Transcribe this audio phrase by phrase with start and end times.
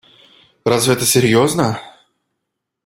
[0.65, 1.79] Разве это серьезно?